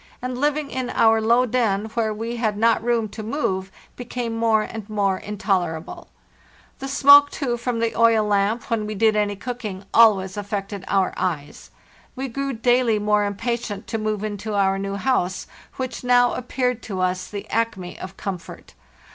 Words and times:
and 0.19 0.39
living 0.41 0.71
in 0.71 0.89
our 0.89 1.21
low 1.21 1.45
den, 1.45 1.85
where 1.93 2.11
we 2.11 2.37
had 2.37 2.57
not 2.57 2.83
room 2.83 3.07
to 3.07 3.21
move, 3.21 3.71
became 3.95 4.35
more 4.35 4.63
and 4.63 4.89
more 4.89 5.19
in 5.19 5.37
tolerable. 5.37 6.07
Vhe 6.81 6.87
smoke, 6.87 7.29
too, 7.29 7.55
from 7.55 7.77
the 7.77 7.95
oil 7.95 8.25
lamp, 8.25 8.71
when 8.71 8.87
we 8.87 8.95
did 8.95 9.15
any 9.15 9.35
cooking, 9.35 9.85
always 9.93 10.37
affected 10.37 10.83
our 10.87 11.13
eyes. 11.17 11.69
We 12.15 12.29
grew 12.29 12.51
daily 12.53 12.97
more 12.97 13.25
impatient 13.25 13.85
to 13.89 13.99
move 13.99 14.23
into 14.23 14.55
our 14.55 14.79
new 14.79 14.95
house, 14.95 15.45
which 15.75 16.03
now 16.03 16.33
appeared 16.33 16.81
to 16.81 16.99
us 16.99 17.27
the 17.27 17.47
acme 17.51 17.99
of 17.99 18.17
comfort. 18.17 18.73